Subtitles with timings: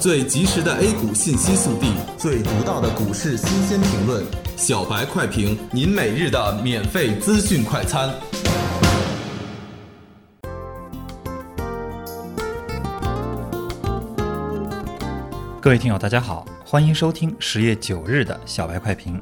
[0.00, 4.24] 最及时的 A 股信息速递，最独到的股市新鲜评论，
[4.56, 8.08] 小白快评，您每日的免费资讯快餐。
[15.60, 19.20] 各位听友，大家好，欢迎收听十月九日的小白快评。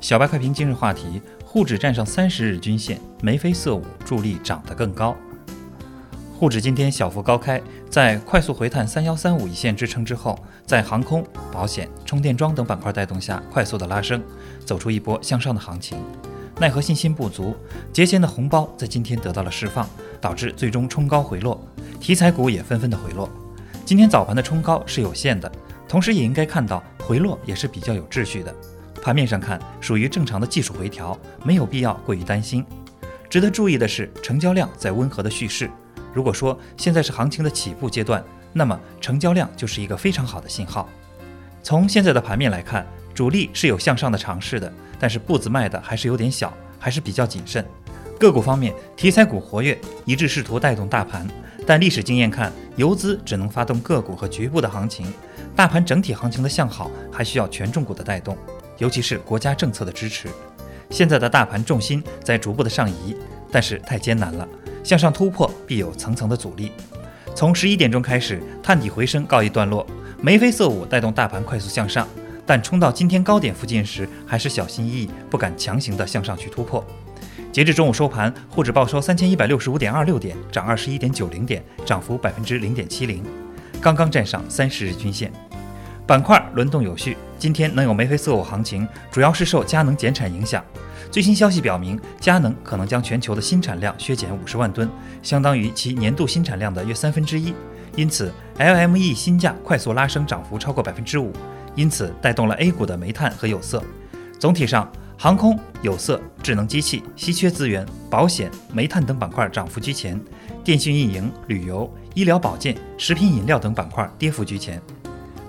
[0.00, 5.16] 小白快评今日话题：沪指站上三十日均线，眉飞色舞，助力涨得更高。
[6.42, 10.36] 沪指今天小幅高开，在快速回探三幺三五一线支撑之后，
[10.66, 14.20] 在航空、保险、充电桩等板块带动下，快速的拉升，
[14.64, 15.96] 走出一波向上的行情。
[16.58, 17.54] 奈何信心不足，
[17.92, 19.88] 节前的红包在今天得到了释放，
[20.20, 21.64] 导致最终冲高回落，
[22.00, 23.30] 题材股也纷纷的回落。
[23.84, 25.48] 今天早盘的冲高是有限的，
[25.86, 28.52] 同时也应该看到回落也是比较有秩序的。
[29.00, 32.66] 盘面上看，属于正常的技术回调，没有必要过于担心。
[33.30, 35.70] 值得注意的是，成交量在温和的蓄势。
[36.12, 40.88] 如果说现在是行情的起步阶段，那么成交量就是一个非常好的信号。
[41.62, 47.64] 从现在的盘面来看，主力是有向上的尝试的，但是步子迈的还是有点小，还是比较谨慎。
[48.18, 51.26] 个股方面，题材股活跃，一致试图带动大盘，
[51.66, 55.12] 但历史经验看，游资只能发动个股和局部的行情，
[55.56, 58.36] 大盘整体行情的向好还需要权重股的带动，
[58.78, 60.28] 尤其是国家政策的支持。
[60.90, 63.16] 现在的大盘重心在逐步的上移，
[63.50, 64.46] 但是太艰难了。
[64.82, 66.72] 向上突破必有层层的阻力。
[67.34, 69.86] 从十一点钟开始，探底回升告一段落，
[70.20, 72.06] 眉飞色舞带动大盘快速向上，
[72.44, 76.84] 但冲到今天高点附近时，还是小心翼翼，不敢强行的向上去突破。
[77.50, 83.22] 截至中午收盘，沪指报收三千一百六十五点二六点，涨二十一点九零点，涨幅百分之零点七零，
[83.80, 85.30] 刚刚站上三十日均线。
[86.06, 90.64] 板块轮动有序，今天能有眉飞色舞行情，主要是受佳能减产影响。
[91.10, 94.88] 最新消息表明，佳能可能将全球的新产量削减五十万吨，
[95.24, 97.52] 相当于其年度新产量的约三分之一。
[97.96, 101.32] 因此，LME 新价快速拉升，涨幅超过百分之五，
[101.74, 103.82] 因此带动了 A 股的煤炭和有色。
[104.38, 110.16] 总体上，航空、有色、智能机器、稀缺资源、保险、煤炭等板块涨幅居前，
[110.62, 114.80] 电信运营、旅游、医疗保健、食品饮料等板块跌幅居前。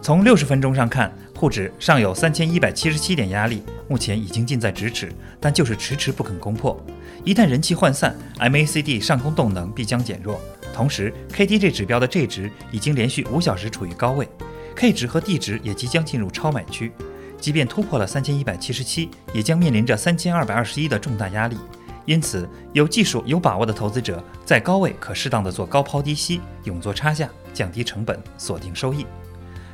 [0.01, 1.13] 从六十分钟上看。
[1.43, 5.11] 沪指尚有三千一百七十七点压力，目前已经近在咫尺，
[5.41, 6.81] 但就是迟迟不肯攻破。
[7.25, 10.39] 一旦人气涣散，MACD 上攻动能必将减弱。
[10.73, 14.25] 同时，KDJ 指标的 J 值已经连续五小时处于高位
[14.73, 16.93] ，K 值和 D 值也即将进入超买区。
[17.41, 21.57] 即便突破了三千一百七十七，也将面临着三千二百二十一的重大压力。
[22.05, 29.05] 因此，有技术、有把握的投资者在高位可适当的做高抛低吸，勇做差价，降低成本，锁定收益。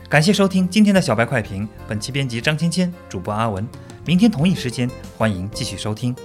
[0.09, 3.63] 感谢收听今天的小白快评，本期编辑张芊芊，主播阿文。
[4.07, 6.15] 明天同一时间，欢迎继续收听。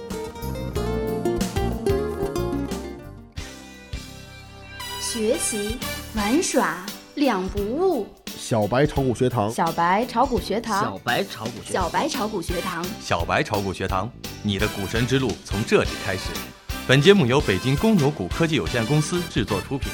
[4.99, 5.77] 学习
[6.15, 8.07] 玩耍两不误。
[8.35, 16.31] 小白炒股学堂，小白炒股学堂，小白炒股学，小白炒股学堂，小白炒股学堂，你的股神之路从这里开始。
[16.87, 19.91] 本节目由北京公牛股科技有限公司制作出品。